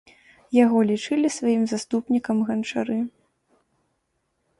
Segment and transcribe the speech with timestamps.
[0.63, 2.97] Яго лічылі сваім заступнікам ганчары.